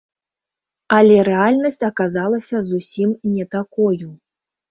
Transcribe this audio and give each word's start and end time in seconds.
Але 0.97 1.17
рэальнасць 1.27 1.83
аказалася 1.89 2.63
зусім 2.69 3.09
не 3.35 3.45
такою. 3.59 4.09